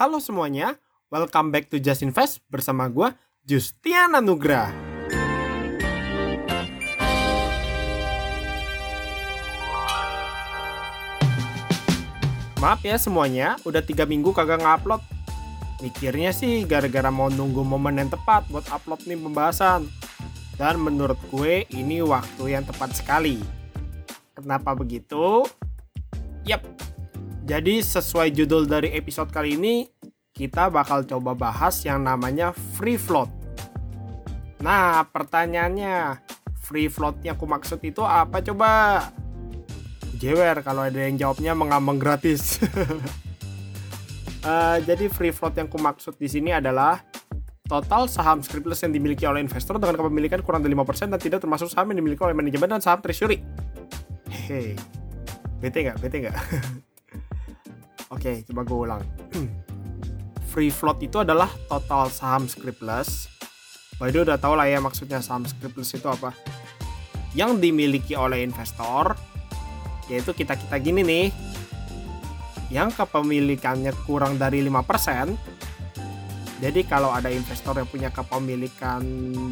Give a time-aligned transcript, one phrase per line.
[0.00, 0.80] Halo semuanya,
[1.12, 3.12] welcome back to Just Invest bersama gue
[3.44, 4.72] Justian Anugrah.
[12.56, 15.04] Maaf ya semuanya, udah tiga minggu kagak ngupload.
[15.84, 19.84] Mikirnya sih gara-gara mau nunggu momen yang tepat buat upload nih pembahasan.
[20.56, 23.36] Dan menurut gue ini waktu yang tepat sekali.
[24.32, 25.44] Kenapa begitu?
[26.48, 26.64] Yap,
[27.50, 29.90] jadi sesuai judul dari episode kali ini,
[30.30, 33.26] kita bakal coba bahas yang namanya free float.
[34.62, 36.22] Nah, pertanyaannya,
[36.62, 39.02] free float yang aku maksud itu apa coba?
[40.14, 42.62] Jewer kalau ada yang jawabnya mengambang gratis.
[44.46, 47.02] uh, jadi free float yang aku maksud di sini adalah
[47.66, 51.66] total saham scriptless yang dimiliki oleh investor dengan kepemilikan kurang dari 5% dan tidak termasuk
[51.66, 53.42] saham yang dimiliki oleh manajemen dan saham treasury.
[54.30, 54.78] Hehe.
[55.58, 55.98] Bete nggak?
[55.98, 56.38] Bete nggak?
[58.20, 59.02] Oke, coba gue ulang.
[60.52, 63.32] Free float itu adalah total saham scriptless.
[63.96, 66.36] By the udah tau lah ya maksudnya saham scriptless itu apa.
[67.32, 69.16] Yang dimiliki oleh investor,
[70.12, 71.26] yaitu kita-kita gini nih,
[72.68, 79.00] yang kepemilikannya kurang dari 5%, jadi kalau ada investor yang punya kepemilikan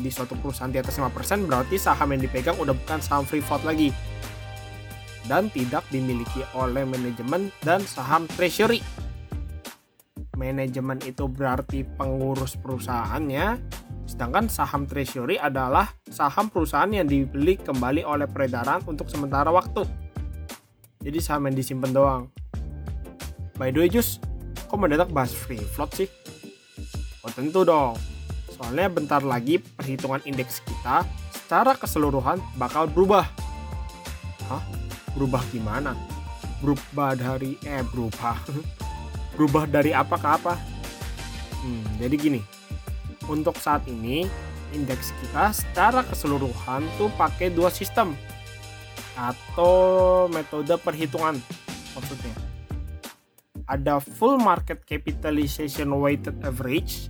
[0.04, 3.64] di suatu perusahaan di atas 5%, berarti saham yang dipegang udah bukan saham free float
[3.64, 3.96] lagi.
[5.28, 8.80] Dan tidak dimiliki oleh manajemen dan saham treasury.
[10.40, 13.60] Manajemen itu berarti pengurus perusahaannya,
[14.08, 19.84] sedangkan saham treasury adalah saham perusahaan yang dibeli kembali oleh peredaran untuk sementara waktu.
[21.04, 22.22] Jadi saham yang disimpan doang.
[23.60, 24.22] By the way Jus
[24.64, 26.08] kok mendadak bahas free float sih?
[27.20, 28.00] Oh tentu dong.
[28.54, 33.26] Soalnya bentar lagi perhitungan indeks kita secara keseluruhan bakal berubah.
[34.48, 35.94] Hah berubah gimana?
[36.60, 38.36] Berubah dari eh berubah.
[39.38, 40.54] Berubah dari apa ke apa?
[41.62, 42.40] Hmm, jadi gini.
[43.30, 44.26] Untuk saat ini
[44.74, 48.18] indeks kita secara keseluruhan tuh pakai dua sistem.
[49.14, 51.38] Atau metode perhitungan
[51.94, 52.34] maksudnya.
[53.68, 57.06] Ada full market capitalization weighted average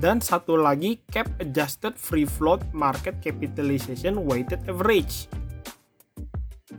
[0.00, 5.28] dan satu lagi cap adjusted free float market capitalization weighted average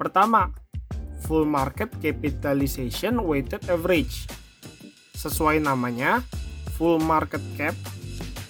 [0.02, 0.50] pertama
[1.22, 4.26] full market capitalization weighted average
[5.14, 6.26] sesuai namanya
[6.74, 7.78] full market cap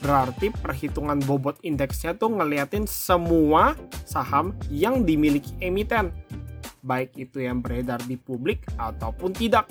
[0.01, 6.09] Berarti perhitungan bobot indeksnya tuh ngeliatin semua saham yang dimiliki emiten.
[6.81, 9.69] Baik itu yang beredar di publik ataupun tidak.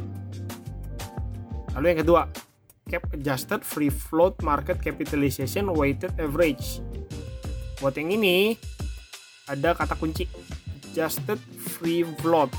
[1.74, 2.22] Lalu yang kedua,
[2.86, 6.78] cap adjusted free float market capitalization weighted average.
[7.82, 8.54] Buat yang ini,
[9.50, 10.30] ada kata kunci
[10.86, 11.42] adjusted
[11.80, 12.52] free float.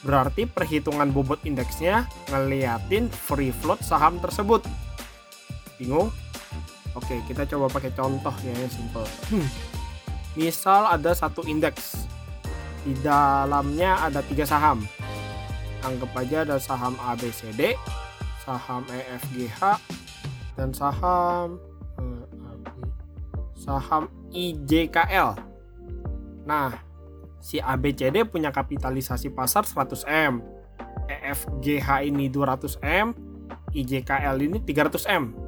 [0.00, 4.64] Berarti perhitungan bobot indeksnya ngeliatin free float saham tersebut.
[5.76, 6.08] Bingung?
[6.96, 9.04] Oke, kita coba pakai contoh ya yang simple.
[9.28, 9.44] Hmm.
[10.32, 12.08] Misal ada satu indeks.
[12.88, 14.80] Di dalamnya ada tiga saham.
[15.84, 17.76] Anggap aja ada saham ABCD,
[18.40, 19.60] saham EFGH,
[20.56, 21.60] dan saham
[22.00, 22.24] eh,
[23.60, 25.36] saham IJKL.
[26.46, 26.72] Nah,
[27.46, 30.42] si ABCD punya kapitalisasi pasar 100M,
[31.06, 33.14] EFGH ini 200M,
[33.70, 35.46] IJKL ini 300M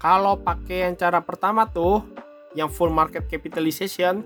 [0.00, 2.00] kalau pakai yang cara pertama tuh,
[2.56, 4.24] yang full market capitalization,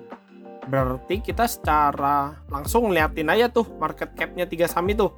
[0.71, 5.11] berarti kita secara langsung ngeliatin aja tuh market capnya tiga saham itu.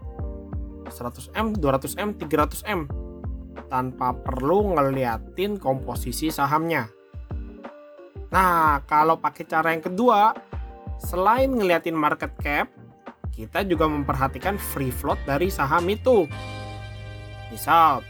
[0.89, 2.89] 100M, 200M, 300M.
[3.69, 6.89] Tanpa perlu ngeliatin komposisi sahamnya.
[8.33, 10.33] Nah, kalau pakai cara yang kedua,
[11.01, 12.69] selain ngeliatin market cap,
[13.37, 16.25] kita juga memperhatikan free float dari saham itu.
[17.53, 18.01] Misal,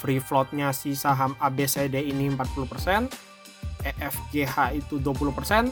[0.00, 3.12] free floatnya si saham ABCD ini 40%,
[3.84, 5.68] EFGH itu 20%,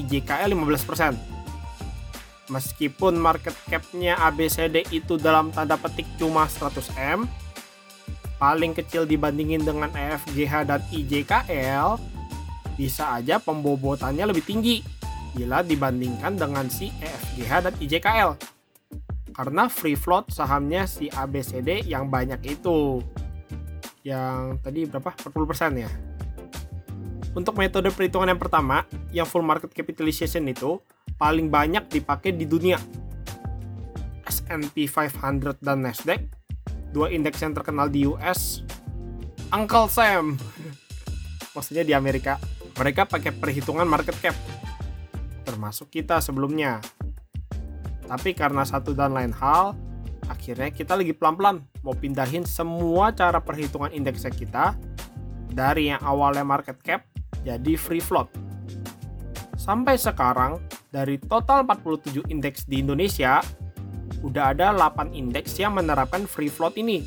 [0.00, 1.14] IJKL 15%.
[2.50, 7.28] Meskipun market capnya ABCD itu dalam tanda petik cuma 100M,
[8.40, 12.00] paling kecil dibandingin dengan EFGH dan IJKL,
[12.74, 14.91] bisa aja pembobotannya lebih tinggi
[15.32, 18.30] bila dibandingkan dengan si EFGH dan IJKL.
[19.32, 23.00] Karena free float sahamnya si ABCD yang banyak itu.
[24.04, 25.08] Yang tadi berapa?
[25.08, 25.90] 40% ya.
[27.32, 30.76] Untuk metode perhitungan yang pertama yang full market capitalization itu
[31.16, 32.76] paling banyak dipakai di dunia.
[34.28, 36.20] S&P 500 dan Nasdaq
[36.92, 38.60] dua indeks yang terkenal di US
[39.48, 40.36] Uncle Sam.
[41.56, 42.36] Maksudnya di Amerika.
[42.76, 44.36] Mereka pakai perhitungan market cap
[45.42, 46.78] termasuk kita sebelumnya
[48.06, 49.74] tapi karena satu dan lain hal
[50.30, 54.74] akhirnya kita lagi pelan-pelan mau pindahin semua cara perhitungan indeksnya kita
[55.52, 57.12] dari yang awalnya market cap
[57.42, 58.30] jadi free float.
[59.58, 60.58] Sampai sekarang,
[60.90, 63.42] dari total 47 indeks di Indonesia,
[64.22, 67.06] udah ada 8 indeks yang menerapkan free float ini.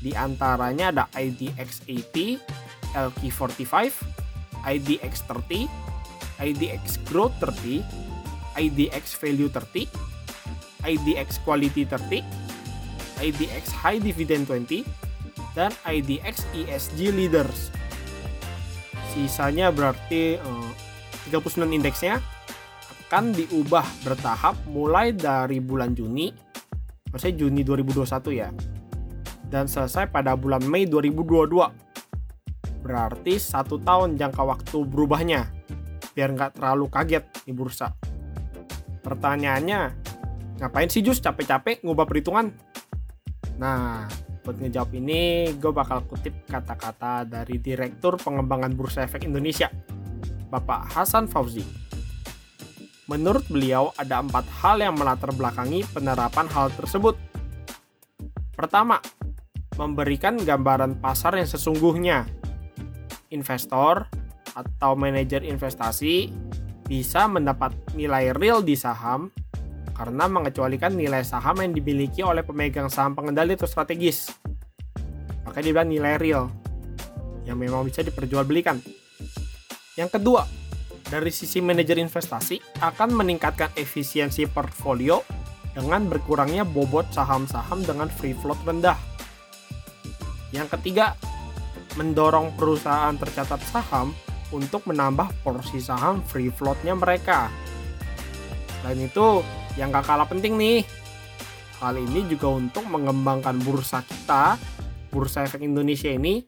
[0.00, 2.40] Di antaranya ada IDX80,
[2.92, 3.92] LQ45,
[4.64, 5.68] IDX30,
[6.40, 7.80] IDX Growth 30,
[8.56, 9.88] IDX Value 30,
[10.84, 12.20] IDX Quality 30,
[13.24, 14.84] IDX High Dividend 20,
[15.56, 17.72] dan IDX ESG Leaders.
[19.16, 20.70] Sisanya berarti eh,
[21.32, 22.20] 39 indeksnya
[23.06, 26.34] akan diubah bertahap mulai dari bulan Juni,
[27.08, 28.50] maksudnya Juni 2021 ya,
[29.48, 31.86] dan selesai pada bulan Mei 2022.
[32.84, 35.55] Berarti satu tahun jangka waktu berubahnya
[36.16, 37.92] biar nggak terlalu kaget di bursa.
[39.04, 39.80] Pertanyaannya,
[40.64, 42.56] ngapain sih Jus capek-capek ngubah perhitungan?
[43.60, 44.08] Nah,
[44.40, 49.68] buat ngejawab ini, gue bakal kutip kata-kata dari Direktur Pengembangan Bursa Efek Indonesia,
[50.48, 51.62] Bapak Hasan Fauzi.
[53.06, 57.14] Menurut beliau, ada empat hal yang melatar belakangi penerapan hal tersebut.
[58.56, 58.98] Pertama,
[59.78, 62.26] memberikan gambaran pasar yang sesungguhnya.
[63.30, 64.10] Investor
[64.56, 66.32] atau manajer investasi
[66.88, 69.28] bisa mendapat nilai real di saham
[69.92, 74.32] karena mengecualikan nilai saham yang dimiliki oleh pemegang saham pengendali atau strategis.
[75.44, 76.48] Maka dibilang nilai real
[77.44, 78.80] yang memang bisa diperjualbelikan.
[79.96, 80.44] Yang kedua,
[81.06, 85.22] dari sisi manajer investasi akan meningkatkan efisiensi portfolio
[85.72, 88.96] dengan berkurangnya bobot saham-saham dengan free float rendah.
[90.52, 91.16] Yang ketiga,
[91.96, 94.12] mendorong perusahaan tercatat saham
[94.54, 97.50] untuk menambah porsi saham free floatnya mereka.
[98.82, 99.42] Selain itu,
[99.74, 100.86] yang gak kalah penting nih,
[101.82, 104.54] hal ini juga untuk mengembangkan bursa kita,
[105.10, 106.46] bursa efek Indonesia ini,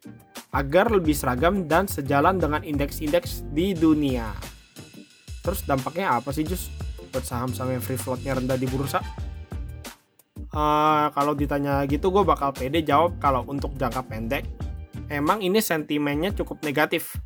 [0.54, 4.32] agar lebih seragam dan sejalan dengan indeks-indeks di dunia.
[5.44, 6.72] Terus dampaknya apa sih Jus
[7.08, 9.00] buat saham-saham yang free floatnya rendah di bursa?
[10.48, 14.48] Uh, kalau ditanya gitu gue bakal pede jawab kalau untuk jangka pendek
[15.12, 17.20] emang ini sentimennya cukup negatif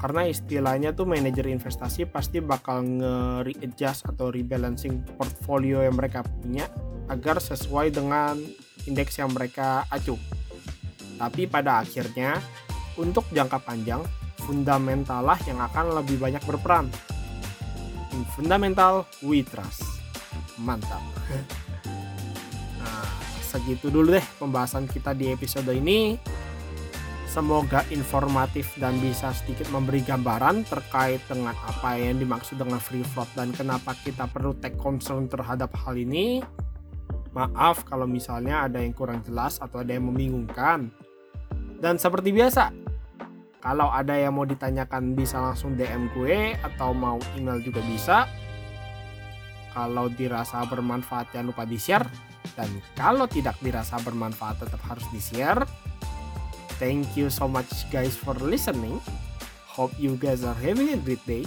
[0.00, 6.64] karena istilahnya tuh manajer investasi pasti bakal nge-readjust atau rebalancing portfolio yang mereka punya
[7.12, 8.40] agar sesuai dengan
[8.88, 10.16] indeks yang mereka acu.
[11.20, 12.40] Tapi pada akhirnya
[12.96, 14.00] untuk jangka panjang
[14.40, 16.88] fundamental lah yang akan lebih banyak berperan.
[18.16, 19.84] In fundamental we trust.
[20.56, 21.04] Mantap.
[22.80, 23.04] Nah,
[23.44, 26.16] segitu dulu deh pembahasan kita di episode ini.
[27.30, 33.30] Semoga informatif dan bisa sedikit memberi gambaran terkait dengan apa yang dimaksud dengan free float
[33.38, 36.42] dan kenapa kita perlu take concern terhadap hal ini.
[37.30, 40.90] Maaf kalau misalnya ada yang kurang jelas atau ada yang membingungkan.
[41.78, 42.74] Dan seperti biasa,
[43.62, 48.26] kalau ada yang mau ditanyakan bisa langsung DM gue atau mau email juga bisa.
[49.70, 52.10] Kalau dirasa bermanfaat jangan lupa di-share.
[52.58, 52.66] Dan
[52.98, 55.62] kalau tidak dirasa bermanfaat tetap harus di-share
[56.80, 59.04] Thank you so much guys for listening.
[59.68, 61.44] Hope you guys are having a great day.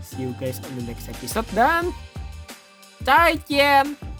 [0.00, 1.90] See you guys on the next episode dan
[3.02, 4.15] 再见。